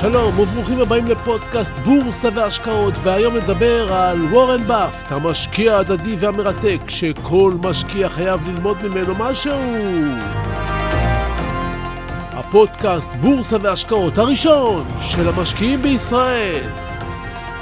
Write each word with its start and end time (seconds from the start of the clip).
שלום 0.00 0.38
וברוכים 0.38 0.80
הבאים 0.80 1.04
לפודקאסט 1.04 1.74
בורסה 1.74 2.28
והשקעות, 2.34 2.94
והיום 3.02 3.36
נדבר 3.36 3.92
על 3.92 4.24
וורן 4.24 4.66
באפט, 4.66 5.12
המשקיע 5.12 5.76
ההדדי 5.76 6.16
והמרתק, 6.18 6.80
שכל 6.88 7.52
משקיע 7.62 8.08
חייב 8.08 8.48
ללמוד 8.48 8.76
ממנו 8.82 9.14
משהו. 9.18 9.52
הפודקאסט 12.32 13.10
בורסה 13.20 13.56
והשקעות 13.62 14.18
הראשון 14.18 14.84
של 15.00 15.28
המשקיעים 15.28 15.82
בישראל. 15.82 16.64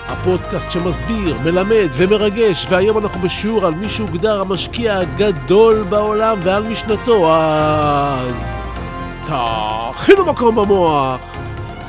הפודקאסט 0.06 0.70
שמסביר, 0.70 1.36
מלמד 1.44 1.88
ומרגש, 1.92 2.66
והיום 2.68 2.98
אנחנו 2.98 3.20
בשיעור 3.20 3.66
על 3.66 3.74
מי 3.74 3.88
שהוגדר 3.88 4.40
המשקיע 4.40 4.98
הגדול 4.98 5.82
בעולם 5.82 6.38
ועל 6.42 6.68
משנתו, 6.68 7.34
אז... 7.34 8.54
תכינו 9.94 10.24
מקום 10.24 10.54
במוח, 10.54 11.20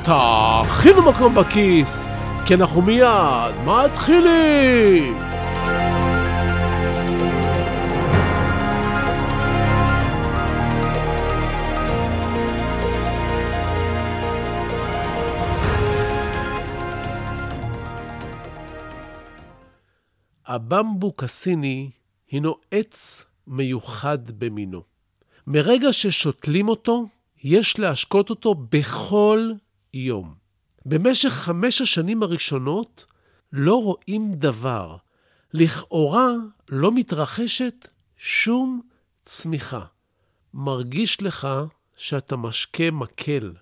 תכינו 0.06 1.02
מקום 1.02 1.34
בכיס, 1.34 2.04
כי 2.46 2.54
אנחנו 2.54 2.82
מיד 2.82 3.54
מתחילים! 3.64 5.18
הבמבוק 20.46 21.24
הסיני 21.24 21.90
הינו 22.30 22.54
עץ 22.70 23.24
מיוחד 23.46 24.30
במינו. 24.38 24.82
מרגע 25.46 25.92
ששותלים 25.92 26.68
אותו, 26.68 27.06
יש 27.44 27.78
להשקות 27.78 28.30
אותו 28.30 28.54
בכל 28.54 29.52
יום. 29.96 30.34
במשך 30.86 31.28
חמש 31.28 31.80
השנים 31.80 32.22
הראשונות 32.22 33.06
לא 33.52 33.82
רואים 33.82 34.34
דבר. 34.34 34.96
לכאורה 35.52 36.28
לא 36.68 36.92
מתרחשת 36.92 37.88
שום 38.16 38.80
צמיחה. 39.24 39.84
מרגיש 40.54 41.22
לך 41.22 41.48
שאתה 41.96 42.36
משקה 42.36 42.90
מקל. 42.90 43.52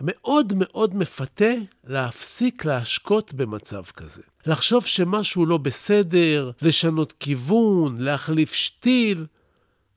מאוד 0.00 0.52
מאוד 0.56 0.94
מפתה 0.94 1.52
להפסיק 1.84 2.64
להשקות 2.64 3.34
במצב 3.34 3.82
כזה. 3.84 4.22
לחשוב 4.46 4.86
שמשהו 4.86 5.46
לא 5.46 5.58
בסדר, 5.58 6.50
לשנות 6.62 7.12
כיוון, 7.20 7.96
להחליף 7.98 8.52
שתיל, 8.52 9.26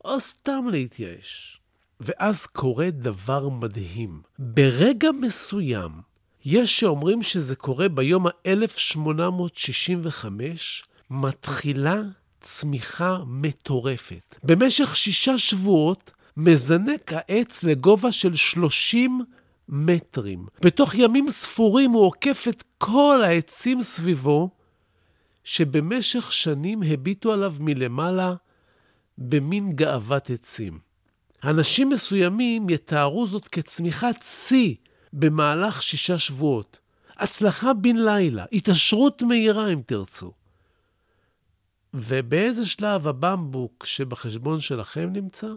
או 0.06 0.20
סתם 0.20 0.68
להתייאש. 0.72 1.60
ואז 2.00 2.46
קורה 2.46 2.90
דבר 2.92 3.50
מדהים. 3.50 4.22
ברגע 4.40 5.10
מסוים, 5.22 5.92
יש 6.46 6.80
שאומרים 6.80 7.22
שזה 7.22 7.56
קורה 7.56 7.90
ביום 7.90 8.28
ה-1865, 8.28 10.26
מתחילה 11.10 12.02
צמיחה 12.42 13.20
מטורפת. 13.28 14.36
במשך 14.44 14.96
שישה 14.96 15.38
שבועות 15.38 16.12
מזנק 16.38 17.12
העץ 17.14 17.64
לגובה 17.64 18.12
של 18.12 18.36
30 18.36 19.22
מטרים. 19.70 20.46
בתוך 20.62 20.96
ימים 20.96 21.30
ספורים 21.30 21.92
הוא 21.92 22.06
עוקף 22.06 22.46
את 22.50 22.64
כל 22.78 23.22
העצים 23.24 23.84
סביבו, 23.84 24.50
שבמשך 25.44 26.34
שנים 26.34 26.84
הביטו 26.84 27.32
עליו 27.34 27.54
מלמעלה 27.60 28.34
במין 29.18 29.72
גאוות 29.72 30.30
עצים. 30.30 30.80
אנשים 31.46 31.90
מסוימים 31.90 32.70
יתארו 32.70 33.28
זאת 33.28 33.48
כצמיחת 33.48 34.24
שיא 34.24 34.76
במהלך 35.14 35.84
שישה 35.84 36.18
שבועות. 36.18 36.80
הצלחה 37.18 37.74
בן 37.74 37.96
לילה, 37.96 38.46
התעשרות 38.54 39.22
מהירה 39.22 39.68
אם 39.74 39.82
תרצו. 39.86 40.32
ובאיזה 41.94 42.68
שלב 42.68 43.08
הבמבוק 43.08 43.86
שבחשבון 43.86 44.60
שלכם 44.60 45.10
נמצא? 45.14 45.48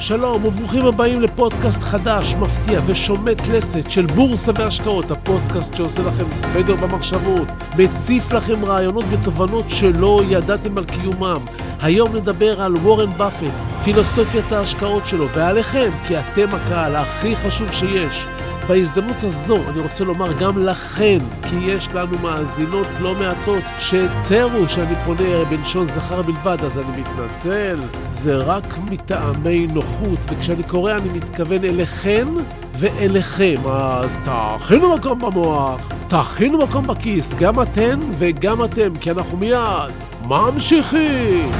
שלום 0.00 0.44
וברוכים 0.44 0.86
הבאים 0.86 1.20
לפודקאסט 1.20 1.82
חדש, 1.82 2.34
מפתיע 2.34 2.80
ושומט 2.86 3.48
לסת 3.48 3.90
של 3.90 4.06
בורסה 4.06 4.52
והשקעות, 4.54 5.10
הפודקאסט 5.10 5.74
שעושה 5.76 6.02
לכם 6.02 6.32
סדר 6.32 6.76
במחשבות, 6.76 7.48
מציף 7.78 8.32
לכם 8.32 8.64
רעיונות 8.64 9.04
ותובנות 9.10 9.64
שלא 9.70 10.22
ידעתם 10.28 10.78
על 10.78 10.84
קיומם. 10.84 11.44
היום 11.80 12.16
נדבר 12.16 12.62
על 12.62 12.74
וורן 12.76 13.10
באפט, 13.18 13.52
פילוסופיית 13.84 14.52
ההשקעות 14.52 15.06
שלו, 15.06 15.28
ועליכם, 15.28 15.90
כי 16.06 16.18
אתם 16.18 16.54
הקהל 16.54 16.96
הכי 16.96 17.36
חשוב 17.36 17.72
שיש. 17.72 18.26
בהזדמנות 18.70 19.24
הזו 19.24 19.56
אני 19.68 19.80
רוצה 19.80 20.04
לומר 20.04 20.32
גם 20.32 20.58
לכן, 20.58 21.18
כי 21.42 21.56
יש 21.56 21.88
לנו 21.94 22.18
מאזינות 22.18 22.86
לא 23.00 23.14
מעטות 23.14 23.62
שהצרו 23.78 24.68
שאני 24.68 24.94
פונה 25.04 25.44
בלשון 25.50 25.86
זכר 25.86 26.22
בלבד, 26.22 26.64
אז 26.64 26.78
אני 26.78 27.00
מתנצל. 27.00 27.80
זה 28.10 28.36
רק 28.36 28.78
מטעמי 28.90 29.66
נוחות, 29.66 30.18
וכשאני 30.28 30.62
קורא 30.62 30.92
אני 30.92 31.08
מתכוון 31.08 31.64
אליכן 31.64 32.26
ואליכם. 32.74 33.54
אז 33.66 34.18
תכינו 34.24 34.96
מקום 34.96 35.18
במוח, 35.18 35.80
תכינו 36.08 36.58
מקום 36.58 36.82
בכיס, 36.82 37.34
גם 37.34 37.62
אתן 37.62 37.98
וגם 38.18 38.64
אתם, 38.64 38.94
כי 39.00 39.10
אנחנו 39.10 39.36
מיד 39.36 39.92
ממשיכים. 40.28 41.50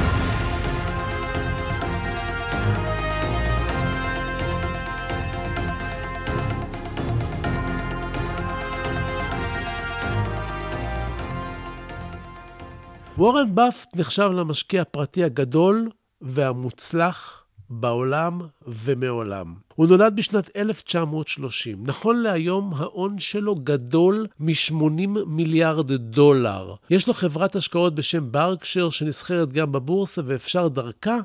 וורן 13.21 13.55
באפט 13.55 13.95
נחשב 13.95 14.29
למשקיע 14.33 14.81
הפרטי 14.81 15.23
הגדול 15.23 15.89
והמוצלח 16.21 17.43
בעולם 17.69 18.41
ומעולם. 18.67 19.55
הוא 19.75 19.87
נולד 19.87 20.15
בשנת 20.15 20.49
1930. 20.55 21.83
נכון 21.85 22.21
להיום 22.21 22.73
ההון 22.73 23.19
שלו 23.19 23.55
גדול 23.55 24.27
מ-80 24.39 25.07
מיליארד 25.25 25.91
דולר. 25.91 26.75
יש 26.89 27.07
לו 27.07 27.13
חברת 27.13 27.55
השקעות 27.55 27.95
בשם 27.95 28.31
ברקשר 28.31 28.89
שנסחרת 28.89 29.53
גם 29.53 29.71
בבורסה 29.71 30.21
ואפשר 30.25 30.67
דרכה 30.67 31.19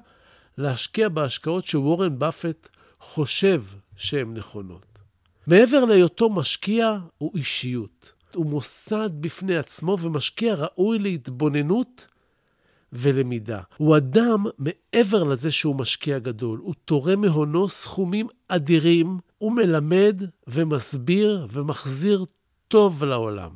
להשקיע 0.58 1.08
בהשקעות 1.08 1.64
שוורן 1.64 2.18
באפט 2.18 2.68
חושב 3.00 3.62
שהן 3.96 4.34
נכונות. 4.34 4.98
מעבר 5.46 5.84
להיותו 5.84 6.30
משקיע, 6.30 6.98
הוא 7.18 7.32
אישיות. 7.36 8.15
הוא 8.36 8.46
מוסד 8.46 9.10
בפני 9.20 9.56
עצמו 9.56 9.96
ומשקיע 10.00 10.54
ראוי 10.54 10.98
להתבוננות 10.98 12.06
ולמידה. 12.92 13.60
הוא 13.76 13.96
אדם, 13.96 14.44
מעבר 14.58 15.24
לזה 15.24 15.50
שהוא 15.50 15.76
משקיע 15.76 16.18
גדול, 16.18 16.58
הוא 16.58 16.74
תורם 16.84 17.20
מהונו 17.20 17.68
סכומים 17.68 18.26
אדירים, 18.48 19.18
הוא 19.38 19.52
מלמד 19.52 20.22
ומסביר 20.46 21.46
ומחזיר 21.50 22.24
טוב 22.68 23.04
לעולם. 23.04 23.50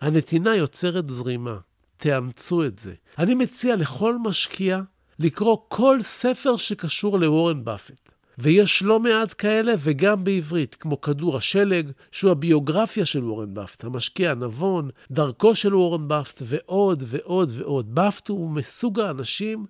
הנתינה 0.00 0.56
יוצרת 0.56 1.08
זרימה, 1.08 1.58
תאמצו 1.96 2.64
את 2.64 2.78
זה. 2.78 2.94
אני 3.18 3.34
מציע 3.34 3.76
לכל 3.76 4.18
משקיע 4.18 4.80
לקרוא 5.18 5.56
כל 5.68 6.02
ספר 6.02 6.56
שקשור 6.56 7.18
לוורן 7.18 7.64
באפט. 7.64 8.11
ויש 8.38 8.82
לא 8.82 9.00
מעט 9.00 9.34
כאלה, 9.38 9.72
וגם 9.78 10.24
בעברית, 10.24 10.74
כמו 10.74 11.00
כדור 11.00 11.36
השלג, 11.36 11.90
שהוא 12.10 12.30
הביוגרפיה 12.30 13.04
של 13.04 13.24
וורן 13.24 13.54
באפט, 13.54 13.84
המשקיע 13.84 14.30
הנבון, 14.30 14.90
דרכו 15.10 15.54
של 15.54 15.74
וורן 15.74 16.08
באפט, 16.08 16.42
ועוד 16.46 17.04
ועוד 17.06 17.50
ועוד. 17.54 17.94
באפט 17.94 18.28
הוא 18.28 18.50
מסוג 18.50 19.00
האנשים 19.00 19.66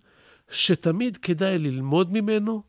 שתמיד 0.50 1.16
כדאי 1.16 1.58
ללמוד 1.58 2.12
ממנו 2.12 2.62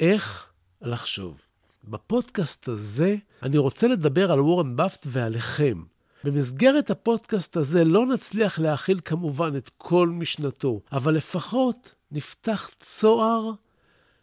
איך 0.00 0.46
לחשוב. 0.82 1.40
בפודקאסט 1.84 2.68
הזה 2.68 3.16
אני 3.42 3.58
רוצה 3.58 3.88
לדבר 3.88 4.32
על 4.32 4.40
וורן 4.40 4.76
באפט 4.76 5.06
ועליכם. 5.06 5.82
במסגרת 6.24 6.90
הפודקאסט 6.90 7.56
הזה 7.56 7.84
לא 7.84 8.06
נצליח 8.06 8.58
להכיל 8.58 9.00
כמובן 9.04 9.56
את 9.56 9.70
כל 9.78 10.08
משנתו, 10.08 10.80
אבל 10.92 11.14
לפחות 11.14 11.94
נפתח 12.12 12.70
צוהר 12.80 13.52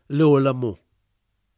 לעולמו, 0.10 0.76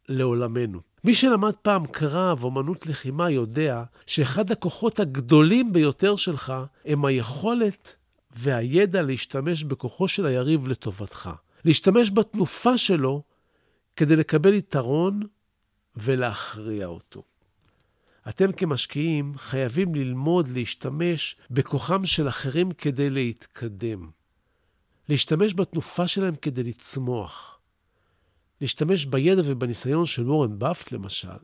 לעולמנו. 0.08 0.80
מי 1.04 1.14
שלמד 1.14 1.54
פעם 1.62 1.86
קרב, 1.86 2.44
אומנות 2.44 2.86
לחימה, 2.86 3.30
יודע 3.30 3.82
שאחד 4.06 4.50
הכוחות 4.50 5.00
הגדולים 5.00 5.72
ביותר 5.72 6.16
שלך 6.16 6.52
הם 6.84 7.04
היכולת 7.04 7.96
והידע 8.30 9.02
להשתמש 9.02 9.64
בכוחו 9.64 10.08
של 10.08 10.26
היריב 10.26 10.68
לטובתך. 10.68 11.30
להשתמש 11.64 12.10
בתנופה 12.10 12.78
שלו 12.78 13.22
כדי 13.96 14.16
לקבל 14.16 14.54
יתרון 14.54 15.20
ולהכריע 15.96 16.86
אותו. 16.86 17.22
אתם 18.28 18.52
כמשקיעים 18.52 19.34
חייבים 19.36 19.94
ללמוד 19.94 20.48
להשתמש 20.48 21.36
בכוחם 21.50 22.06
של 22.06 22.28
אחרים 22.28 22.70
כדי 22.70 23.10
להתקדם. 23.10 24.10
להשתמש 25.08 25.54
בתנופה 25.54 26.08
שלהם 26.08 26.34
כדי 26.34 26.62
לצמוח. 26.62 27.58
להשתמש 28.62 29.06
בידע 29.06 29.42
ובניסיון 29.44 30.06
של 30.06 30.30
וורן 30.30 30.58
באפט, 30.58 30.92
למשל, 30.92 31.42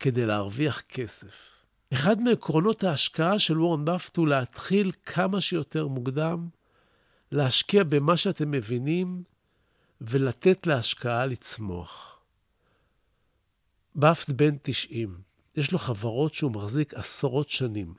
כדי 0.00 0.26
להרוויח 0.26 0.80
כסף. 0.80 1.62
אחד 1.92 2.20
מעקרונות 2.20 2.84
ההשקעה 2.84 3.38
של 3.38 3.60
וורן 3.60 3.84
באפט 3.84 4.16
הוא 4.16 4.28
להתחיל 4.28 4.90
כמה 5.06 5.40
שיותר 5.40 5.86
מוקדם, 5.86 6.48
להשקיע 7.32 7.84
במה 7.84 8.16
שאתם 8.16 8.50
מבינים 8.50 9.22
ולתת 10.00 10.66
להשקעה 10.66 11.26
לצמוח. 11.26 12.18
באפט 13.94 14.30
בן 14.30 14.56
90, 14.62 15.20
יש 15.56 15.72
לו 15.72 15.78
חברות 15.78 16.34
שהוא 16.34 16.52
מחזיק 16.52 16.94
עשרות 16.94 17.48
שנים. 17.48 17.94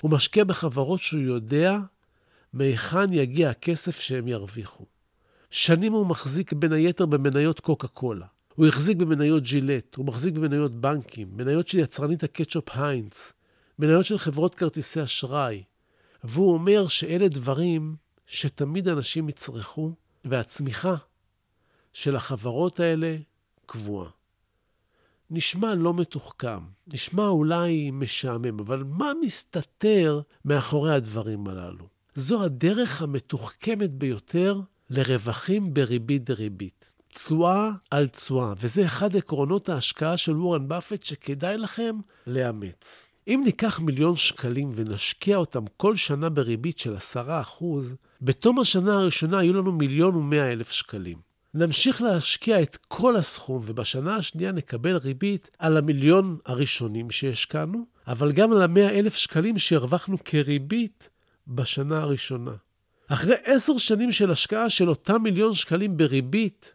הוא 0.00 0.10
משקיע 0.10 0.44
בחברות 0.44 1.00
שהוא 1.00 1.22
יודע 1.22 1.78
מהיכן 2.52 3.12
יגיע 3.12 3.50
הכסף 3.50 4.00
שהם 4.00 4.28
ירוויחו. 4.28 4.86
שנים 5.50 5.92
הוא 5.92 6.06
מחזיק 6.06 6.52
בין 6.52 6.72
היתר 6.72 7.06
במניות 7.06 7.60
קוקה 7.60 7.88
קולה. 7.88 8.26
הוא 8.54 8.66
החזיק 8.66 8.96
במניות 8.96 9.42
ג'ילט, 9.42 9.94
הוא 9.94 10.06
מחזיק 10.06 10.34
במניות 10.34 10.72
בנקים, 10.72 11.28
מניות 11.32 11.68
של 11.68 11.78
יצרנית 11.78 12.24
הקטשופ 12.24 12.68
היינץ, 12.74 13.32
מניות 13.78 14.04
של 14.04 14.18
חברות 14.18 14.54
כרטיסי 14.54 15.02
אשראי. 15.02 15.62
והוא 16.24 16.52
אומר 16.52 16.88
שאלה 16.88 17.28
דברים 17.28 17.96
שתמיד 18.26 18.88
אנשים 18.88 19.28
יצרכו, 19.28 19.92
והצמיחה 20.24 20.94
של 21.92 22.16
החברות 22.16 22.80
האלה 22.80 23.16
קבועה. 23.66 24.10
נשמע 25.30 25.74
לא 25.74 25.94
מתוחכם, 25.94 26.58
נשמע 26.92 27.28
אולי 27.28 27.90
משעמם, 27.90 28.60
אבל 28.60 28.84
מה 28.84 29.12
מסתתר 29.24 30.20
מאחורי 30.44 30.94
הדברים 30.94 31.48
הללו? 31.48 31.88
זו 32.14 32.44
הדרך 32.44 33.02
המתוחכמת 33.02 33.90
ביותר 33.90 34.60
לרווחים 34.90 35.74
בריבית 35.74 36.24
דריבית. 36.24 36.92
תשואה 37.14 37.70
על 37.90 38.08
תשואה, 38.08 38.52
וזה 38.60 38.84
אחד 38.86 39.16
עקרונות 39.16 39.68
ההשקעה 39.68 40.16
של 40.16 40.36
וורן 40.36 40.68
באפט 40.68 41.02
שכדאי 41.02 41.58
לכם 41.58 41.96
לאמץ. 42.26 43.08
אם 43.28 43.42
ניקח 43.44 43.80
מיליון 43.80 44.16
שקלים 44.16 44.72
ונשקיע 44.74 45.36
אותם 45.36 45.64
כל 45.76 45.96
שנה 45.96 46.28
בריבית 46.28 46.78
של 46.78 46.96
10%, 46.96 47.64
בתום 48.22 48.58
השנה 48.58 48.94
הראשונה 48.94 49.42
יהיו 49.42 49.54
לנו 49.54 49.72
מיליון 49.72 50.16
ומאה 50.16 50.52
אלף 50.52 50.70
שקלים. 50.70 51.18
נמשיך 51.54 52.02
להשקיע 52.02 52.62
את 52.62 52.76
כל 52.88 53.16
הסכום, 53.16 53.60
ובשנה 53.64 54.16
השנייה 54.16 54.52
נקבל 54.52 54.96
ריבית 54.96 55.50
על 55.58 55.76
המיליון 55.76 56.38
הראשונים 56.46 57.10
שהשקענו, 57.10 57.86
אבל 58.06 58.32
גם 58.32 58.52
על 58.52 58.62
המאה 58.62 58.98
אלף 58.98 59.14
שקלים 59.14 59.58
שהרווחנו 59.58 60.16
כריבית 60.24 61.10
בשנה 61.46 61.98
הראשונה. 61.98 62.52
אחרי 63.08 63.34
עשר 63.44 63.78
שנים 63.78 64.12
של 64.12 64.30
השקעה 64.30 64.70
של 64.70 64.88
אותם 64.88 65.22
מיליון 65.22 65.52
שקלים 65.52 65.96
בריבית 65.96 66.74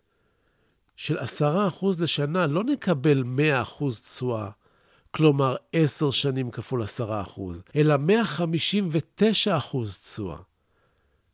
של 0.95 1.17
עשרה 1.17 1.67
אחוז 1.67 2.01
לשנה, 2.01 2.47
לא 2.47 2.63
נקבל 2.63 3.23
מאה 3.23 3.61
אחוז 3.61 4.01
תשואה, 4.01 4.49
כלומר 5.11 5.55
עשר 5.73 6.11
שנים 6.11 6.51
כפול 6.51 6.83
עשרה 6.83 7.21
אחוז, 7.21 7.63
אלא 7.75 7.97
מאה 7.97 8.25
חמישים 8.25 8.87
ותשע 8.91 9.57
אחוז 9.57 9.97
תשואה. 9.97 10.37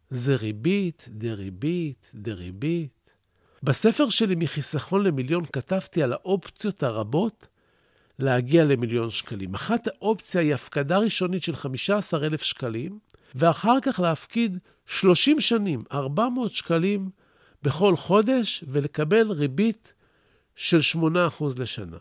זה 0.09 0.35
ריבית, 0.35 1.07
דריבית, 1.11 2.11
דריבית. 2.15 3.11
בספר 3.63 4.09
שלי 4.09 4.35
מחיסכון 4.35 5.03
למיליון 5.03 5.45
כתבתי 5.45 6.03
על 6.03 6.13
האופציות 6.13 6.83
הרבות 6.83 7.47
להגיע 8.19 8.65
למיליון 8.65 9.09
שקלים. 9.09 9.53
אחת 9.53 9.87
האופציה 9.87 10.41
היא 10.41 10.53
הפקדה 10.53 10.97
ראשונית 10.97 11.43
של 11.43 11.55
15,000 11.55 12.41
שקלים, 12.41 12.99
ואחר 13.37 13.77
כך 13.81 13.99
להפקיד 13.99 14.57
30 14.85 15.41
שנים, 15.41 15.83
400 15.91 16.53
שקלים 16.53 17.09
בכל 17.63 17.95
חודש, 17.95 18.63
ולקבל 18.67 19.31
ריבית 19.31 19.93
של 20.55 20.79
8% 21.39 21.43
לשנה. 21.57 21.97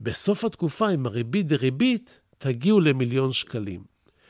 בסוף 0.00 0.44
התקופה, 0.44 0.88
עם 0.88 1.06
הריבית 1.06 1.46
דריבית, 1.46 2.20
תגיעו 2.38 2.80
למיליון 2.80 3.32
שקלים. 3.32 3.84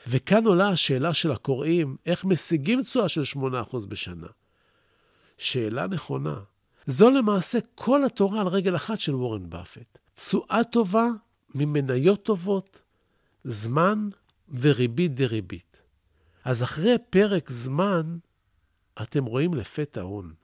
וכאן 0.07 0.47
עולה 0.47 0.69
השאלה 0.69 1.15
של 1.15 1.33
הקוראים, 1.33 1.97
איך 2.07 2.25
משיגים 2.25 2.83
תשואה 2.83 3.09
של 3.09 3.23
8% 3.73 3.87
בשנה? 3.89 4.27
שאלה 5.39 5.87
נכונה. 5.87 6.41
זו 6.87 7.11
למעשה 7.11 7.59
כל 7.75 8.05
התורה 8.05 8.41
על 8.41 8.47
רגל 8.49 8.77
אחת 8.77 8.99
של 8.99 9.15
וורן 9.15 9.51
באפט. 9.51 9.99
תשואה 10.15 10.61
טובה 10.65 11.07
ממניות 11.55 12.23
טובות, 12.23 12.83
זמן 13.45 14.09
וריבית 14.61 15.15
דריבית. 15.15 15.76
אז 16.47 16.63
אחרי 16.63 16.97
פרק 17.11 17.51
זמן, 17.51 18.19
אתם 19.03 19.25
רואים 19.25 19.55
לפתע 19.55 20.01
הון. 20.01 20.35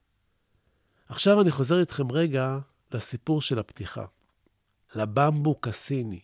עכשיו 1.08 1.40
אני 1.40 1.50
חוזר 1.50 1.80
איתכם 1.80 2.12
רגע 2.12 2.58
לסיפור 2.92 3.42
של 3.42 3.58
הפתיחה. 3.58 4.04
לבמבו 4.94 5.54
קסיני, 5.54 6.20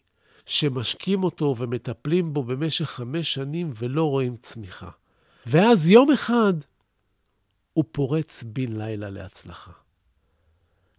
שמשקים 0.46 1.24
אותו 1.24 1.54
ומטפלים 1.58 2.34
בו 2.34 2.42
במשך 2.42 2.84
חמש 2.84 3.34
שנים 3.34 3.70
ולא 3.76 4.04
רואים 4.04 4.36
צמיחה. 4.42 4.90
ואז 5.46 5.90
יום 5.90 6.12
אחד 6.12 6.54
הוא 7.72 7.84
פורץ 7.92 8.42
בן 8.42 8.72
לילה 8.72 9.10
להצלחה. 9.10 9.72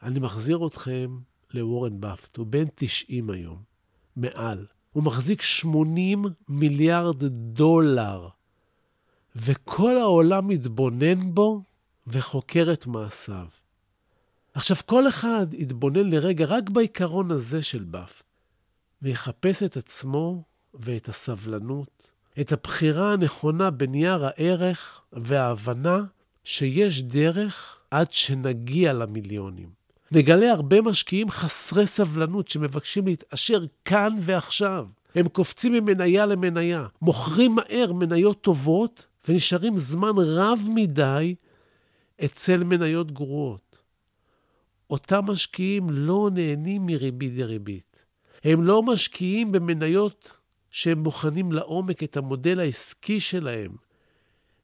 אני 0.04 0.20
מחזיר 0.20 0.68
אתכם 0.68 1.18
לוורן 1.54 2.02
באפט, 2.02 2.38
הוא 2.38 2.46
בן 2.46 2.66
90 2.76 3.30
היום, 3.30 3.64
מעל. 4.16 4.66
הוא 4.92 5.04
מחזיק 5.04 5.42
80 5.42 6.26
מיליארד 6.48 7.24
דולר, 7.54 8.30
וכל 9.42 9.98
העולם 9.98 10.48
מתבונן 10.48 11.34
בו 11.34 11.64
וחוקר 12.08 12.70
את 12.74 12.88
מעשיו. 12.88 13.46
עכשיו, 14.54 14.78
כל 14.86 15.08
אחד 15.08 15.48
יתבונן 15.54 16.10
לרגע 16.10 16.46
רק 16.46 16.70
בעיקרון 16.70 17.32
הזה 17.32 17.62
של 17.62 17.84
באפט, 17.84 18.24
ויחפש 19.02 19.64
את 19.64 19.78
עצמו 19.78 20.44
ואת 20.74 21.10
הסבלנות, 21.10 22.12
את 22.42 22.52
הבחירה 22.52 23.14
הנכונה 23.14 23.72
בנייר 23.72 24.26
הערך 24.26 25.02
וההבנה 25.14 26.04
שיש 26.44 27.04
דרך 27.04 27.78
עד 27.92 28.12
שנגיע 28.12 28.94
למיליונים. 28.94 29.70
נגלה 30.12 30.52
הרבה 30.52 30.82
משקיעים 30.82 31.30
חסרי 31.30 31.88
סבלנות 31.88 32.48
שמבקשים 32.48 33.08
להתעשר 33.08 33.66
כאן 33.86 34.10
ועכשיו. 34.22 34.88
הם 35.16 35.28
קופצים 35.28 35.74
ממניה 35.74 36.26
למניה, 36.26 36.88
מוכרים 37.02 37.56
מהר 37.56 37.94
מניות 37.94 38.42
טובות 38.42 39.06
ונשארים 39.28 39.78
זמן 39.78 40.14
רב 40.18 40.60
מדי 40.76 41.36
אצל 42.26 42.64
מניות 42.64 43.12
גרועות. 43.12 43.84
אותם 44.90 45.26
משקיעים 45.28 45.90
לא 45.90 46.30
נהנים 46.34 46.86
מריבית 46.86 47.36
דריבית. 47.36 48.06
הם 48.44 48.64
לא 48.64 48.84
משקיעים 48.84 49.52
במניות 49.52 50.34
שהם 50.70 51.04
בוחנים 51.04 51.52
לעומק 51.52 52.04
את 52.04 52.18
המודל 52.18 52.60
העסקי 52.60 53.20
שלהם, 53.20 53.72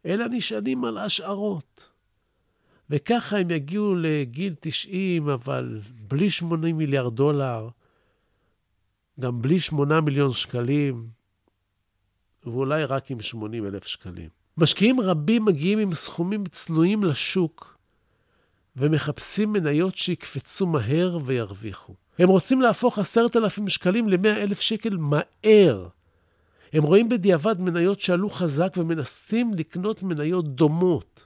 אלא 0.06 0.26
נשענים 0.28 0.86
על 0.86 0.98
השערות. 0.98 1.90
וככה 2.90 3.38
הם 3.38 3.52
יגיעו 3.52 3.96
לגיל 3.96 4.56
90, 4.60 5.30
אבל 5.30 5.82
בלי 6.08 6.30
80 6.30 6.78
מיליארד 6.78 7.16
דולר, 7.16 7.70
גם 9.20 9.42
בלי 9.42 9.60
8 9.60 10.02
מיליון 10.02 10.32
שקלים, 10.32 11.10
ואולי 12.44 12.86
רק 12.86 13.12
עם 13.12 13.22
80 13.22 13.66
אלף 13.66 13.88
שקלים. 13.88 14.45
משקיעים 14.58 15.02
רבים 15.02 15.46
מגיעים 15.46 15.80
עם 15.80 15.94
סכומים 15.94 16.46
צנועים 16.46 17.04
לשוק, 17.04 17.78
ומחפשים 18.76 19.54
מניות 19.54 19.96
שיקפצו 19.96 20.66
מהר 20.66 21.18
וירוויחו. 21.26 21.94
הם 22.20 22.30
רוצים 22.30 22.62
להפוך 22.62 23.00
עשרת 23.00 23.36
אלפים 23.36 23.70
שקלים 23.70 24.10
ל-100 24.10 24.28
אלף 24.28 24.60
שקל 24.62 24.98
מהר. 24.98 25.88
הם 26.74 26.84
רואים 26.84 27.10
בדיעבד 27.10 27.62
מניות 27.62 28.00
שעלו 28.00 28.30
חזק 28.30 28.74
ומנסים 28.78 29.52
לקנות 29.54 30.04
מניות 30.04 30.56
דומות. 30.56 31.26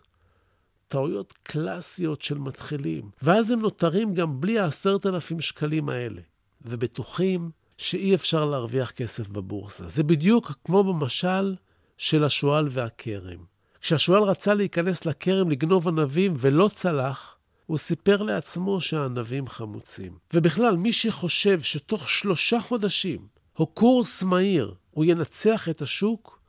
טעויות 0.87 1.33
קלאסיות 1.43 2.21
של 2.21 2.37
מתחילים. 2.37 3.09
ואז 3.21 3.51
הם 3.51 3.59
נותרים 3.59 4.13
גם 4.13 4.41
בלי 4.41 4.59
העשרת 4.59 5.05
אלפים 5.05 5.41
שקלים 5.41 5.89
האלה, 5.89 6.21
ובטוחים 6.61 7.49
שאי 7.77 8.15
אפשר 8.15 8.45
להרוויח 8.45 8.91
כסף 8.91 9.29
בבורסה. 9.29 9.87
זה 9.87 10.03
בדיוק 10.03 10.51
כמו 10.63 10.83
במשל 10.83 11.55
של 11.99 12.23
השועל 12.23 12.67
והכרם. 12.71 13.43
כשהשועל 13.81 14.23
רצה 14.23 14.53
להיכנס 14.53 15.05
לכרם 15.05 15.49
לגנוב 15.49 15.87
ענבים 15.87 16.33
ולא 16.37 16.69
צלח, 16.73 17.37
הוא 17.65 17.77
סיפר 17.77 18.21
לעצמו 18.21 18.81
שהענבים 18.81 19.47
חמוצים. 19.47 20.17
ובכלל, 20.33 20.77
מי 20.77 20.93
שחושב 20.93 21.61
שתוך 21.61 22.09
שלושה 22.09 22.59
חודשים, 22.59 23.27
או 23.59 23.67
קורס 23.67 24.23
מהיר, 24.23 24.73
הוא 24.91 25.05
ינצח 25.05 25.69
את 25.69 25.81
השוק, 25.81 26.39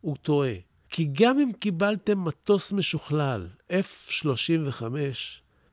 הוא 0.00 0.16
טועה. 0.16 0.54
כי 0.88 1.08
גם 1.12 1.38
אם 1.38 1.52
קיבלתם 1.52 2.24
מטוס 2.24 2.72
משוכלל, 2.72 3.48
F-35, 3.70 4.82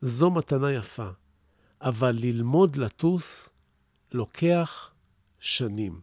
זו 0.01 0.31
מתנה 0.31 0.71
יפה. 0.71 1.09
אבל 1.81 2.15
ללמוד 2.19 2.75
לטוס 2.75 3.49
לוקח 4.11 4.91
שנים. 5.39 6.01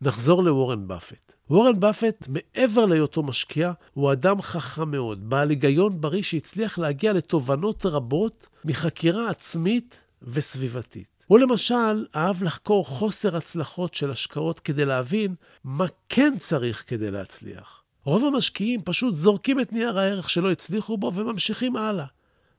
נחזור 0.00 0.42
לוורן 0.44 0.88
באפט. 0.88 1.34
וורן 1.50 1.80
באפט, 1.80 2.28
מעבר 2.28 2.86
להיותו 2.86 3.22
משקיע, 3.22 3.72
הוא 3.94 4.12
אדם 4.12 4.42
חכם 4.42 4.90
מאוד, 4.90 5.30
בעל 5.30 5.50
היגיון 5.50 6.00
בריא 6.00 6.22
שהצליח 6.22 6.78
להגיע 6.78 7.12
לתובנות 7.12 7.86
רבות 7.86 8.48
מחקירה 8.64 9.30
עצמית 9.30 10.02
וסביבתית. 10.22 11.24
הוא 11.26 11.38
למשל 11.38 12.06
אהב 12.16 12.42
לחקור 12.42 12.86
חוסר 12.86 13.36
הצלחות 13.36 13.94
של 13.94 14.10
השקעות 14.10 14.60
כדי 14.60 14.84
להבין 14.84 15.34
מה 15.64 15.86
כן 16.08 16.34
צריך 16.38 16.84
כדי 16.86 17.10
להצליח. 17.10 17.82
רוב 18.04 18.24
המשקיעים 18.24 18.82
פשוט 18.84 19.14
זורקים 19.14 19.60
את 19.60 19.72
נייר 19.72 19.98
הערך 19.98 20.30
שלא 20.30 20.50
הצליחו 20.50 20.98
בו 20.98 21.12
וממשיכים 21.14 21.76
הלאה. 21.76 22.06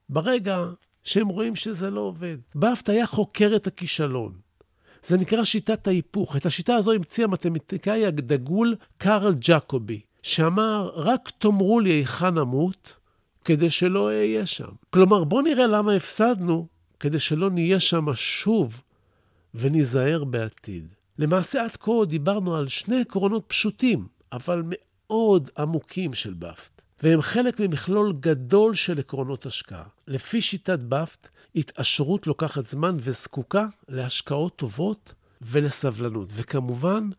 ברגע 0.10 0.65
שהם 1.03 1.27
רואים 1.27 1.55
שזה 1.55 1.89
לא 1.89 2.01
עובד. 2.01 2.38
באפט 2.55 2.89
היה 2.89 3.05
חוקר 3.05 3.51
את 3.55 3.67
הכישלון. 3.67 4.50
זה 5.03 5.17
נקרא 5.17 5.43
שיטת 5.43 5.88
ההיפוך. 5.88 6.36
את 6.36 6.46
השיטה 6.46 6.75
הזו 6.75 6.91
המציא 6.91 7.24
המתמטיקאי 7.24 8.05
הדגול 8.05 8.75
קארל 8.98 9.36
ג'קובי, 9.39 10.01
שאמר, 10.24 10.91
רק 10.96 11.29
תאמרו 11.38 11.79
לי 11.79 11.89
היכן 11.89 12.38
אמות, 12.38 12.96
כדי 13.46 13.70
שלא 13.70 14.08
אהיה 14.08 14.46
שם. 14.46 14.70
כלומר, 14.89 15.24
בואו 15.24 15.41
נראה 15.41 15.67
למה 15.67 15.93
הפסדנו, 15.93 16.67
כדי 17.00 17.20
שלא 17.20 17.50
נהיה 17.50 17.79
שם 17.79 18.05
שוב 18.13 18.81
וניזהר 19.53 20.24
בעתיד. 20.24 20.88
למעשה, 21.20 21.63
עד 21.63 21.72
כה 21.72 21.91
דיברנו 22.08 22.55
על 22.55 22.67
שני 22.67 23.01
עקרונות 23.01 23.43
פשוטים, 23.48 24.08
אבל 24.31 24.63
מאוד 24.65 25.50
עמוקים 25.58 26.13
של 26.13 26.34
באפט, 26.34 26.80
והם 27.03 27.22
חלק 27.22 27.60
ממכלול 27.60 28.13
גדול 28.20 28.75
של 28.75 29.00
עקרונות 29.00 29.46
השקעה. 29.46 29.84
לפי 30.08 30.41
שיטת 30.41 30.79
באפט, 30.79 31.29
התעשרות 31.55 32.27
לוקחת 32.27 32.67
זמן 32.67 32.98
וזקוקה 33.00 33.65
להשקעות 33.89 34.55
טובות 34.55 35.13
ולסבלנות, 35.41 36.34
וכמובן, 36.36 37.10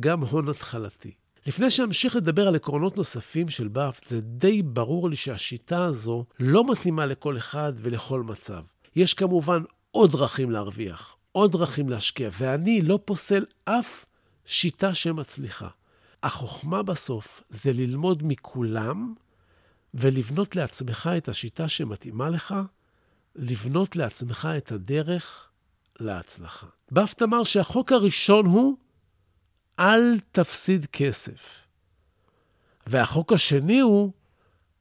גם 0.00 0.20
הון 0.20 0.48
התחלתי. 0.48 1.12
לפני 1.46 1.70
שאמשיך 1.70 2.16
לדבר 2.16 2.48
על 2.48 2.54
עקרונות 2.54 2.96
נוספים 2.96 3.48
של 3.48 3.68
באפט, 3.68 4.06
זה 4.06 4.20
די 4.20 4.62
ברור 4.62 5.10
לי 5.10 5.16
שהשיטה 5.16 5.84
הזו 5.84 6.24
לא 6.40 6.72
מתאימה 6.72 7.06
לכל 7.06 7.36
אחד 7.36 7.72
ולכל 7.76 8.22
מצב. 8.22 8.62
יש 8.96 9.14
כמובן 9.14 9.62
עוד 9.90 10.12
דרכים 10.12 10.50
להרוויח, 10.50 11.16
עוד 11.32 11.52
דרכים 11.52 11.88
להשקיע, 11.88 12.30
ואני 12.32 12.82
לא 12.82 12.98
פוסל 13.04 13.44
אף 13.64 14.04
שיטה 14.46 14.94
שמצליחה. 14.94 15.68
החוכמה 16.24 16.82
בסוף 16.82 17.42
זה 17.48 17.72
ללמוד 17.72 18.22
מכולם 18.26 19.14
ולבנות 19.94 20.56
לעצמך 20.56 21.10
את 21.16 21.28
השיטה 21.28 21.68
שמתאימה 21.68 22.28
לך, 22.28 22.54
לבנות 23.36 23.96
לעצמך 23.96 24.48
את 24.56 24.72
הדרך 24.72 25.48
להצלחה. 26.00 26.66
באפט 26.90 27.22
אמר 27.22 27.44
שהחוק 27.44 27.92
הראשון 27.92 28.46
הוא 28.46 28.76
אל 29.78 30.18
תפסיד 30.32 30.86
כסף. 30.86 31.66
והחוק 32.86 33.32
השני 33.32 33.80
הוא 33.80 34.12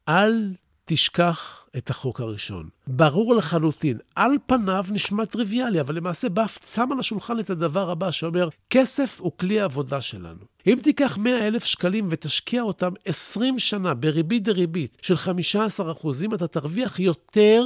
אל 0.09 0.55
תשכח 0.85 1.62
את 1.77 1.89
החוק 1.89 2.21
הראשון. 2.21 2.69
ברור 2.87 3.35
לחלוטין, 3.35 3.97
על 4.15 4.31
פניו 4.45 4.85
נשמע 4.91 5.25
טריוויאלי, 5.25 5.81
אבל 5.81 5.95
למעשה 5.95 6.29
באפט 6.29 6.65
שם 6.65 6.89
על 6.91 6.99
השולחן 6.99 7.39
את 7.39 7.49
הדבר 7.49 7.89
הבא 7.89 8.11
שאומר, 8.11 8.49
כסף 8.69 9.21
הוא 9.21 9.31
כלי 9.39 9.61
העבודה 9.61 10.01
שלנו. 10.01 10.39
אם 10.67 10.77
תיקח 10.83 11.17
100 11.17 11.47
אלף 11.47 11.65
שקלים 11.65 12.07
ותשקיע 12.09 12.61
אותם 12.61 12.91
20 13.05 13.59
שנה 13.59 13.93
בריבית 13.93 14.43
דריבית 14.43 14.97
של 15.01 15.17
15 15.17 15.91
אחוזים, 15.91 16.33
אתה 16.33 16.47
תרוויח 16.47 16.99
יותר 16.99 17.65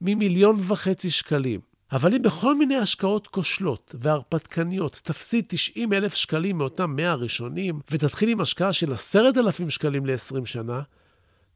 ממיליון 0.00 0.60
וחצי 0.68 1.10
שקלים. 1.10 1.60
אבל 1.92 2.14
אם 2.14 2.22
בכל 2.22 2.54
מיני 2.54 2.76
השקעות 2.76 3.26
כושלות 3.26 3.94
והרפתקניות 3.98 5.00
תפסיד 5.04 5.44
90 5.48 5.92
אלף 5.92 6.14
שקלים 6.14 6.58
מאותם 6.58 6.96
100 6.96 7.10
הראשונים, 7.10 7.80
ותתחיל 7.90 8.28
עם 8.28 8.40
השקעה 8.40 8.72
של 8.72 8.92
10,000 8.92 9.70
שקלים 9.70 10.06
ל-20 10.06 10.44
שנה, 10.44 10.80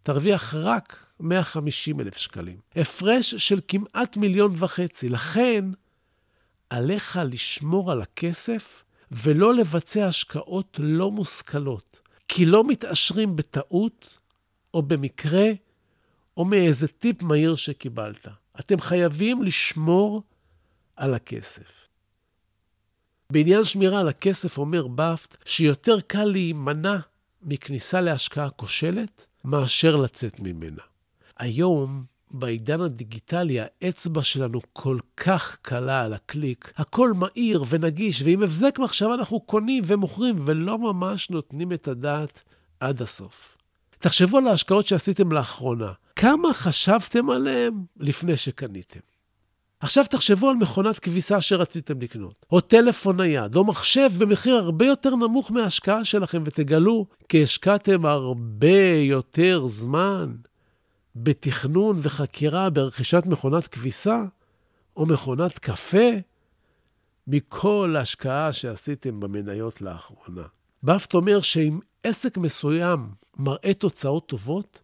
תרוויח 0.04 0.54
רק 0.54 1.06
150 1.20 2.00
אלף 2.00 2.16
שקלים. 2.16 2.56
הפרש 2.76 3.34
של 3.34 3.60
כמעט 3.68 4.16
מיליון 4.16 4.54
וחצי. 4.58 5.08
לכן, 5.08 5.64
עליך 6.70 7.20
לשמור 7.24 7.92
על 7.92 8.02
הכסף 8.02 8.82
ולא 9.10 9.54
לבצע 9.54 10.06
השקעות 10.06 10.80
לא 10.82 11.10
מושכלות. 11.10 12.00
כי 12.28 12.46
לא 12.46 12.64
מתעשרים 12.64 13.36
בטעות, 13.36 14.18
או 14.74 14.82
במקרה, 14.82 15.46
או 16.36 16.44
מאיזה 16.44 16.88
טיפ 16.88 17.22
מהיר 17.22 17.54
שקיבלת. 17.54 18.26
אתם 18.60 18.80
חייבים 18.80 19.42
לשמור 19.42 20.22
על 20.96 21.14
הכסף. 21.14 21.88
בעניין 23.30 23.64
שמירה 23.64 24.00
על 24.00 24.08
הכסף 24.08 24.58
אומר 24.58 24.86
באפט 24.86 25.36
שיותר 25.44 26.00
קל 26.00 26.24
להימנע 26.24 26.96
מכניסה 27.44 28.00
להשקעה 28.00 28.50
כושלת 28.50 29.26
מאשר 29.44 29.96
לצאת 29.96 30.40
ממנה. 30.40 30.82
היום, 31.38 32.04
בעידן 32.30 32.80
הדיגיטלי, 32.80 33.58
האצבע 33.60 34.22
שלנו 34.22 34.60
כל 34.72 34.98
כך 35.16 35.58
קלה 35.62 36.04
על 36.04 36.12
הקליק, 36.12 36.72
הכל 36.76 37.12
מהיר 37.12 37.64
ונגיש, 37.68 38.22
ועם 38.22 38.42
הבזק 38.42 38.78
מחשבה 38.78 39.14
אנחנו 39.14 39.40
קונים 39.40 39.82
ומוכרים 39.86 40.36
ולא 40.46 40.78
ממש 40.78 41.30
נותנים 41.30 41.72
את 41.72 41.88
הדעת 41.88 42.42
עד 42.80 43.02
הסוף. 43.02 43.56
תחשבו 43.98 44.38
על 44.38 44.46
ההשקעות 44.46 44.86
שעשיתם 44.86 45.32
לאחרונה. 45.32 45.92
כמה 46.16 46.54
חשבתם 46.54 47.30
עליהם 47.30 47.84
לפני 47.96 48.36
שקניתם? 48.36 49.00
עכשיו 49.84 50.04
תחשבו 50.10 50.50
על 50.50 50.56
מכונת 50.56 50.98
כביסה 50.98 51.40
שרציתם 51.40 52.00
לקנות, 52.00 52.46
או 52.52 52.60
טלפון 52.60 53.20
נייד, 53.20 53.56
או 53.56 53.64
מחשב 53.64 54.10
במחיר 54.18 54.54
הרבה 54.54 54.86
יותר 54.86 55.16
נמוך 55.16 55.50
מההשקעה 55.50 56.04
שלכם, 56.04 56.42
ותגלו 56.46 57.06
כי 57.28 57.42
השקעתם 57.42 58.06
הרבה 58.06 58.92
יותר 58.98 59.66
זמן 59.66 60.34
בתכנון 61.16 61.98
וחקירה 62.02 62.70
ברכישת 62.70 63.22
מכונת 63.26 63.66
כביסה, 63.66 64.24
או 64.96 65.06
מכונת 65.06 65.58
קפה, 65.58 66.08
מכל 67.26 67.94
ההשקעה 67.98 68.52
שעשיתם 68.52 69.20
במניות 69.20 69.82
לאחרונה. 69.82 70.42
באפט 70.82 71.14
אומר 71.14 71.40
שאם 71.40 71.78
עסק 72.02 72.36
מסוים 72.36 73.10
מראה 73.36 73.74
תוצאות 73.74 74.26
טובות, 74.26 74.80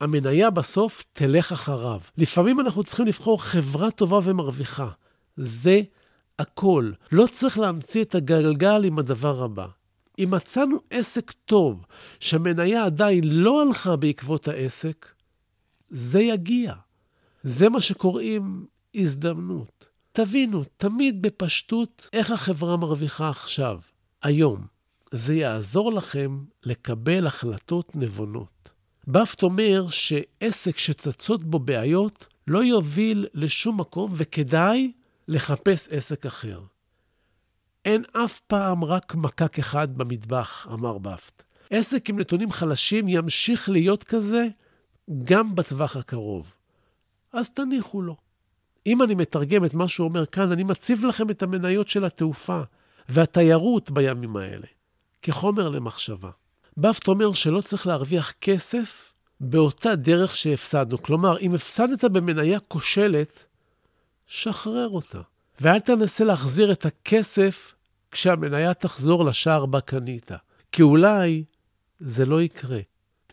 המניה 0.00 0.50
בסוף 0.50 1.04
תלך 1.12 1.52
אחריו. 1.52 2.00
לפעמים 2.18 2.60
אנחנו 2.60 2.84
צריכים 2.84 3.06
לבחור 3.06 3.42
חברה 3.42 3.90
טובה 3.90 4.18
ומרוויחה. 4.24 4.88
זה 5.36 5.80
הכל. 6.38 6.90
לא 7.12 7.26
צריך 7.32 7.58
להמציא 7.58 8.02
את 8.02 8.14
הגלגל 8.14 8.84
עם 8.84 8.98
הדבר 8.98 9.42
הבא. 9.42 9.66
אם 10.18 10.30
מצאנו 10.30 10.76
עסק 10.90 11.30
טוב, 11.30 11.84
שהמניה 12.20 12.84
עדיין 12.84 13.24
לא 13.24 13.62
הלכה 13.62 13.96
בעקבות 13.96 14.48
העסק, 14.48 15.06
זה 15.88 16.20
יגיע. 16.20 16.74
זה 17.42 17.68
מה 17.68 17.80
שקוראים 17.80 18.66
הזדמנות. 18.94 19.88
תבינו, 20.12 20.64
תמיד 20.76 21.22
בפשטות, 21.22 22.08
איך 22.12 22.30
החברה 22.30 22.76
מרוויחה 22.76 23.28
עכשיו, 23.28 23.80
היום. 24.22 24.66
זה 25.12 25.34
יעזור 25.34 25.92
לכם 25.92 26.44
לקבל 26.64 27.26
החלטות 27.26 27.96
נבונות. 27.96 28.72
באפט 29.06 29.42
אומר 29.42 29.86
שעסק 29.90 30.78
שצצות 30.78 31.44
בו 31.44 31.58
בעיות 31.58 32.26
לא 32.46 32.64
יוביל 32.64 33.26
לשום 33.34 33.80
מקום 33.80 34.12
וכדאי 34.14 34.92
לחפש 35.28 35.88
עסק 35.88 36.26
אחר. 36.26 36.60
אין 37.84 38.04
אף 38.12 38.40
פעם 38.40 38.84
רק 38.84 39.14
מקק 39.14 39.58
אחד 39.58 39.98
במטבח, 39.98 40.66
אמר 40.72 40.98
באפט. 40.98 41.42
עסק 41.70 42.10
עם 42.10 42.18
נתונים 42.18 42.52
חלשים 42.52 43.08
ימשיך 43.08 43.68
להיות 43.68 44.04
כזה 44.04 44.48
גם 45.24 45.54
בטווח 45.54 45.96
הקרוב. 45.96 46.52
אז 47.32 47.50
תניחו 47.50 48.02
לו. 48.02 48.16
אם 48.86 49.02
אני 49.02 49.14
מתרגם 49.14 49.64
את 49.64 49.74
מה 49.74 49.88
שהוא 49.88 50.08
אומר 50.08 50.26
כאן, 50.26 50.52
אני 50.52 50.62
מציב 50.62 51.04
לכם 51.04 51.30
את 51.30 51.42
המניות 51.42 51.88
של 51.88 52.04
התעופה 52.04 52.62
והתיירות 53.08 53.90
בימים 53.90 54.36
האלה, 54.36 54.66
כחומר 55.22 55.68
למחשבה. 55.68 56.30
באפט 56.80 57.08
אומר 57.08 57.32
שלא 57.32 57.60
צריך 57.60 57.86
להרוויח 57.86 58.32
כסף 58.40 59.12
באותה 59.40 59.96
דרך 59.96 60.36
שהפסדנו. 60.36 61.02
כלומר, 61.02 61.38
אם 61.38 61.54
הפסדת 61.54 62.04
במניה 62.04 62.60
כושלת, 62.60 63.46
שחרר 64.26 64.88
אותה. 64.88 65.20
ואל 65.60 65.80
תנסה 65.80 66.24
להחזיר 66.24 66.72
את 66.72 66.86
הכסף 66.86 67.74
כשהמניה 68.10 68.74
תחזור 68.74 69.24
לשער 69.24 69.66
בה 69.66 69.80
קנית. 69.80 70.30
כי 70.72 70.82
אולי 70.82 71.44
זה 72.00 72.26
לא 72.26 72.42
יקרה. 72.42 72.80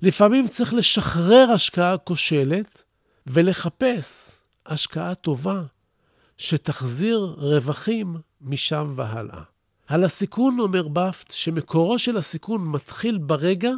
לפעמים 0.02 0.48
צריך 0.48 0.74
לשחרר 0.74 1.52
השקעה 1.54 1.98
כושלת 1.98 2.84
ולחפש 3.28 4.32
השקעה 4.66 5.16
טובה 5.16 5.64
שתחזיר 6.38 7.36
רווחים 7.38 8.18
משם 8.42 8.94
והלאה. 8.96 9.42
על 9.88 10.04
הסיכון 10.04 10.60
אומר 10.60 10.88
באפט 10.88 11.32
שמקורו 11.32 12.00
של 12.00 12.18
הסיכון 12.18 12.68
מתחיל 12.68 13.18
ברגע 13.18 13.72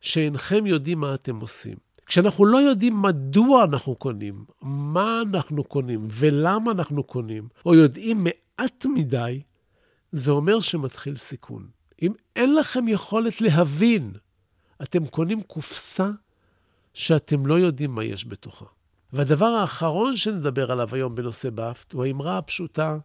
שאינכם 0.00 0.66
יודעים 0.66 1.00
מה 1.00 1.14
אתם 1.14 1.40
עושים. 1.40 1.76
כשאנחנו 2.06 2.46
לא 2.46 2.58
יודעים 2.58 3.02
מדוע 3.02 3.64
אנחנו 3.64 3.94
קונים, 3.94 4.44
מה 4.62 5.22
אנחנו 5.22 5.64
קונים 5.64 6.08
ולמה 6.10 6.70
אנחנו 6.70 7.04
קונים, 7.04 7.48
או 7.66 7.74
יודעים 7.74 8.24
מעט 8.24 8.86
מדי, 8.86 9.42
זה 10.12 10.30
אומר 10.30 10.60
שמתחיל 10.60 11.16
סיכון. 11.16 11.68
אם 12.02 12.12
אין 12.36 12.54
לכם 12.54 12.88
יכולת 12.88 13.40
להבין, 13.40 14.12
אתם 14.82 15.06
קונים 15.06 15.42
קופסה 15.42 16.10
שאתם 16.94 17.46
לא 17.46 17.54
יודעים 17.54 17.94
מה 17.94 18.04
יש 18.04 18.26
בתוכה. 18.26 18.64
והדבר 19.12 19.46
האחרון 19.46 20.16
שנדבר 20.16 20.72
עליו 20.72 20.88
היום 20.92 21.14
בנושא 21.14 21.50
באפט 21.50 21.92
הוא 21.92 22.04
האמרה 22.04 22.38
הפשוטה 22.38 22.98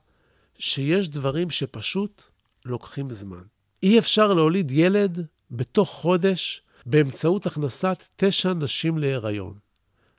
שיש 0.61 1.09
דברים 1.09 1.49
שפשוט 1.49 2.23
לוקחים 2.65 3.11
זמן. 3.11 3.41
אי 3.83 3.99
אפשר 3.99 4.33
להוליד 4.33 4.71
ילד 4.71 5.25
בתוך 5.51 5.89
חודש 5.89 6.61
באמצעות 6.85 7.45
הכנסת 7.45 8.03
תשע 8.15 8.53
נשים 8.53 8.97
להיריון. 8.97 9.53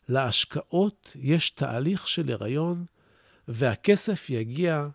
להשקעות 0.09 1.13
יש 1.17 1.51
תהליך 1.51 2.09
של 2.09 2.33
הריון, 2.33 2.85
והכסף 3.49 4.31
יגיע 4.31 4.89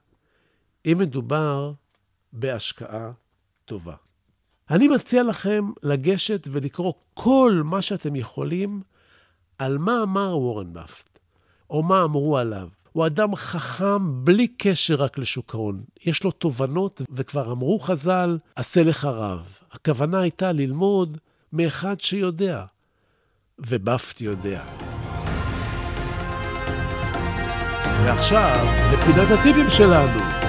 אם 0.85 0.97
מדובר 0.97 1.73
בהשקעה 2.33 3.11
טובה. 3.65 3.95
אני 4.69 4.87
מציע 4.87 5.23
לכם 5.23 5.71
לגשת 5.83 6.47
ולקרוא 6.51 6.93
כל 7.13 7.61
מה 7.65 7.81
שאתם 7.81 8.15
יכולים 8.15 8.81
על 9.57 9.77
מה 9.77 10.03
אמר 10.03 10.37
וורן 10.37 10.73
באפט, 10.73 11.19
או 11.69 11.83
מה 11.83 12.03
אמרו 12.03 12.37
עליו. 12.37 12.69
הוא 12.97 13.05
אדם 13.05 13.35
חכם 13.35 14.25
בלי 14.25 14.47
קשר 14.47 14.95
רק 14.95 15.17
לשוק 15.17 15.55
ההון. 15.55 15.81
יש 16.05 16.23
לו 16.23 16.31
תובנות, 16.31 17.01
וכבר 17.11 17.51
אמרו 17.51 17.79
חז"ל, 17.79 18.37
עשה 18.55 18.83
לך 18.83 19.05
רב. 19.05 19.59
הכוונה 19.71 20.19
הייתה 20.19 20.51
ללמוד 20.51 21.17
מאחד 21.53 21.99
שיודע, 21.99 22.63
ובאפט 23.59 24.21
יודע. 24.21 24.63
ועכשיו, 28.03 28.65
לפינת 28.93 29.39
הטיפים 29.39 29.69
שלנו. 29.69 30.46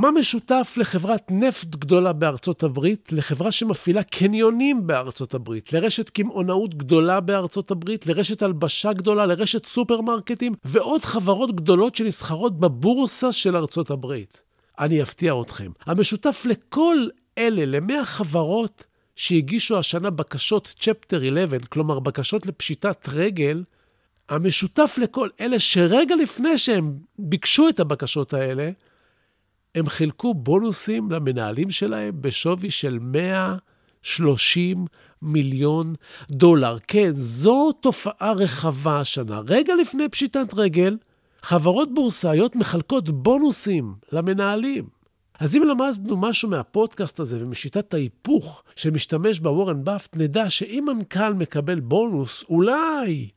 מה 0.00 0.10
משותף 0.10 0.74
לחברת 0.76 1.22
נפט 1.30 1.68
גדולה 1.68 2.12
בארצות 2.12 2.62
הברית, 2.62 3.12
לחברה 3.12 3.52
שמפעילה 3.52 4.02
קניונים 4.02 4.86
בארצות 4.86 5.34
הברית, 5.34 5.72
לרשת 5.72 6.08
קמעונאות 6.08 6.74
גדולה 6.74 7.20
בארצות 7.20 7.70
הברית, 7.70 8.06
לרשת 8.06 8.42
הלבשה 8.42 8.92
גדולה, 8.92 9.26
לרשת 9.26 9.66
סופרמרקטים 9.66 10.54
ועוד 10.64 11.04
חברות 11.04 11.56
גדולות 11.56 11.96
שנסחרות 11.96 12.60
בבורסה 12.60 13.32
של 13.32 13.56
ארצות 13.56 13.90
הברית? 13.90 14.42
אני 14.78 15.02
אפתיע 15.02 15.34
אתכם. 15.42 15.70
המשותף 15.86 16.42
לכל 16.48 17.06
אלה, 17.38 17.64
למאה 17.66 18.04
חברות 18.04 18.84
שהגישו 19.16 19.78
השנה 19.78 20.10
בקשות 20.10 20.74
צ'פטר 20.78 21.22
11, 21.28 21.58
כלומר 21.58 22.00
בקשות 22.00 22.46
לפשיטת 22.46 23.08
רגל, 23.08 23.64
המשותף 24.28 24.98
לכל 25.02 25.28
אלה 25.40 25.58
שרגע 25.58 26.16
לפני 26.16 26.58
שהם 26.58 26.94
ביקשו 27.18 27.68
את 27.68 27.80
הבקשות 27.80 28.34
האלה, 28.34 28.70
הם 29.74 29.88
חילקו 29.88 30.34
בונוסים 30.34 31.10
למנהלים 31.10 31.70
שלהם 31.70 32.14
בשווי 32.20 32.70
של 32.70 32.98
130 33.00 34.86
מיליון 35.22 35.94
דולר. 36.30 36.76
כן, 36.86 37.10
זו 37.14 37.72
תופעה 37.72 38.32
רחבה 38.32 39.00
השנה. 39.00 39.40
רגע 39.48 39.74
לפני 39.74 40.08
פשיטת 40.08 40.54
רגל, 40.54 40.96
חברות 41.42 41.94
בורסאיות 41.94 42.56
מחלקות 42.56 43.10
בונוסים 43.10 43.94
למנהלים. 44.12 44.88
אז 45.40 45.56
אם 45.56 45.62
למדנו 45.62 46.16
משהו 46.16 46.48
מהפודקאסט 46.48 47.20
הזה 47.20 47.44
ומשיטת 47.44 47.94
ההיפוך 47.94 48.62
שמשתמש 48.76 49.40
בה 49.40 49.50
וורן 49.50 49.84
באפט, 49.84 50.16
נדע 50.16 50.50
שאם 50.50 50.84
מנכ"ל 50.86 51.34
מקבל 51.34 51.80
בונוס, 51.80 52.44
אולי 52.48 53.28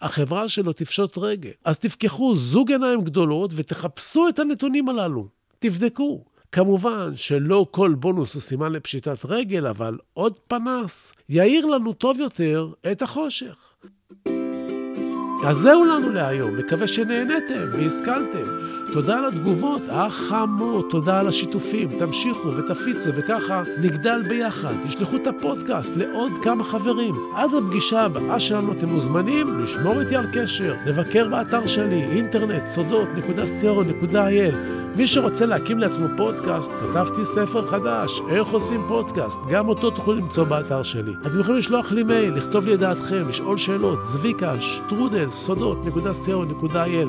החברה 0.00 0.48
שלו 0.48 0.72
תפשוט 0.72 1.18
רגל. 1.18 1.50
אז 1.64 1.78
תפקחו 1.78 2.34
זוג 2.34 2.70
עיניים 2.70 3.00
גדולות 3.00 3.50
ותחפשו 3.56 4.28
את 4.28 4.38
הנתונים 4.38 4.88
הללו. 4.88 5.37
תבדקו. 5.58 6.24
כמובן 6.52 7.10
שלא 7.14 7.66
כל 7.70 7.94
בונוס 7.94 8.34
הוא 8.34 8.42
סימן 8.42 8.72
לפשיטת 8.72 9.24
רגל, 9.24 9.66
אבל 9.66 9.98
עוד 10.14 10.38
פנס 10.38 11.12
יאיר 11.28 11.66
לנו 11.66 11.92
טוב 11.92 12.20
יותר 12.20 12.68
את 12.92 13.02
החושך. 13.02 13.74
אז 15.46 15.56
זהו 15.56 15.84
לנו 15.84 16.08
להיום, 16.08 16.56
מקווה 16.56 16.86
שנהניתם 16.86 17.68
והשכלתם. 17.72 18.68
תודה 18.92 19.18
על 19.18 19.24
התגובות 19.24 19.82
החמות, 19.88 20.90
תודה 20.90 21.20
על 21.20 21.28
השיתופים. 21.28 21.88
תמשיכו 21.98 22.48
ותפיצו, 22.48 23.10
וככה 23.14 23.62
נגדל 23.82 24.22
ביחד. 24.28 24.74
תשלחו 24.86 25.16
את 25.16 25.26
הפודקאסט 25.26 25.96
לעוד 25.96 26.32
כמה 26.42 26.64
חברים. 26.64 27.14
עד 27.36 27.50
הפגישה 27.54 28.04
הבאה 28.04 28.40
שלנו 28.40 28.72
אתם 28.72 28.88
מוזמנים 28.88 29.46
לשמור 29.62 30.00
איתי 30.00 30.16
על 30.16 30.26
קשר, 30.34 30.74
לבקר 30.86 31.28
באתר 31.28 31.66
שלי, 31.66 32.04
אינטרנט, 32.04 32.66
סודות.co.il. 32.66 34.87
מי 34.98 35.06
שרוצה 35.06 35.46
להקים 35.46 35.78
לעצמו 35.78 36.06
פודקאסט, 36.16 36.72
כתבתי 36.72 37.24
ספר 37.24 37.66
חדש, 37.66 38.20
איך 38.30 38.48
עושים 38.48 38.84
פודקאסט. 38.88 39.38
גם 39.48 39.68
אותו 39.68 39.90
תוכלו 39.90 40.14
למצוא 40.14 40.44
באתר 40.44 40.82
שלי. 40.82 41.12
אתם 41.26 41.40
יכולים 41.40 41.58
לשלוח 41.58 41.92
לי 41.92 42.02
מייל, 42.02 42.34
לכתוב 42.34 42.66
לי 42.66 42.74
את 42.74 42.78
דעתכם, 42.78 43.28
לשאול 43.28 43.58
שאלות, 43.58 44.04
זביקה, 44.04 44.60
שטרודל, 44.60 45.30
סודות.co.il, 45.30 47.08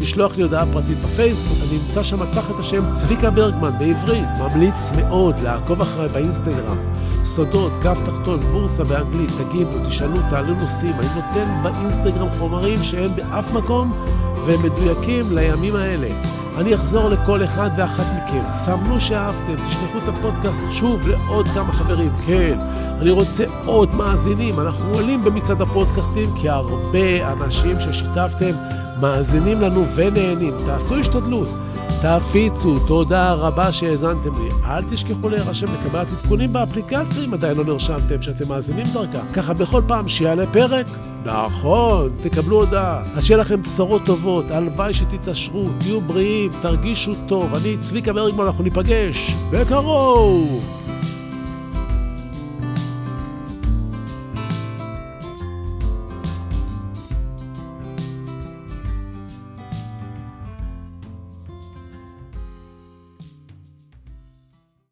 לשלוח 0.00 0.36
לי 0.36 0.42
הודעה 0.42 0.66
פרטית 0.72 0.98
בפייסבוק. 0.98 1.58
אני 1.68 1.78
נמצא 1.78 2.02
שם 2.02 2.16
תחת 2.34 2.58
השם 2.58 2.92
צביקה 2.92 3.30
ברגמן 3.30 3.70
בעברית. 3.78 4.28
ממליץ 4.40 4.92
מאוד 4.96 5.34
לעקוב 5.44 5.80
אחריי 5.80 6.08
באינסטגרם. 6.08 6.76
סודות, 7.10 7.72
קו 7.82 7.94
תחתון, 7.94 8.40
בורסה 8.40 8.82
באנגלית, 8.84 9.30
תגיבו, 9.30 9.88
תשאלו, 9.88 10.16
תעלו 10.30 10.54
נושאים. 10.54 10.94
אני 10.94 11.08
נותן 11.16 11.62
באינסטגרם 11.62 12.32
חומרים 12.32 12.78
שאין 12.78 13.10
באף 13.16 13.54
מקום 13.54 13.90
והם 14.46 14.62
מדויקים 14.62 15.24
לימים 15.34 15.76
האלה. 15.76 16.39
אני 16.58 16.74
אחזור 16.74 17.08
לכל 17.08 17.44
אחד 17.44 17.70
ואחת 17.76 18.04
מכם. 18.16 18.40
סמנו 18.42 19.00
שאהבתם, 19.00 19.54
תשלחו 19.68 19.98
את 19.98 20.08
הפודקאסט 20.08 20.60
שוב 20.70 21.08
לעוד 21.08 21.48
כמה 21.48 21.72
חברים. 21.72 22.12
כן, 22.26 22.58
אני 23.00 23.10
רוצה 23.10 23.44
עוד 23.66 23.94
מאזינים. 23.94 24.60
אנחנו 24.60 24.94
עולים 24.94 25.20
במצעד 25.24 25.60
הפודקאסטים 25.60 26.26
כי 26.40 26.48
הרבה 26.48 27.32
אנשים 27.32 27.80
ששיתפתם 27.80 28.52
מאזינים 29.00 29.60
לנו 29.60 29.84
ונהנים. 29.94 30.52
תעשו 30.66 30.96
השתדלות, 30.96 31.48
תפיצו, 32.02 32.78
תודה 32.86 33.32
רבה 33.32 33.72
שהאזנתם 33.72 34.42
לי. 34.42 34.50
אל 34.64 34.82
תשכחו 34.90 35.28
להירשם 35.28 35.66
לקבלת 35.74 36.06
עדכונים 36.12 36.52
באפליקציה 36.52 37.24
אם 37.24 37.34
עדיין 37.34 37.56
לא 37.56 37.64
נרשמתם, 37.64 38.22
שאתם 38.22 38.48
מאזינים 38.48 38.86
דרכה. 38.92 39.20
ככה 39.34 39.54
בכל 39.54 39.82
פעם 39.86 40.08
שיעלה 40.08 40.46
פרק, 40.46 40.86
נכון, 41.24 42.10
תקבלו 42.22 42.60
הודעה. 42.60 43.02
אז 43.16 43.24
שיהיה 43.24 43.40
לכם 43.40 43.62
בשורות 43.62 44.02
טובות, 44.06 44.50
הלוואי 44.50 44.94
שתתעשרו, 44.94 45.64
תהיו 45.80 46.00
בריאים, 46.00 46.50
תרגישו 46.62 47.12
טוב. 47.26 47.54
אני 47.54 47.76
צביקה 47.80 48.12
ברגמן, 48.12 48.44
אנחנו 48.44 48.64
ניפגש 48.64 49.34
בקרוב. 49.50 50.79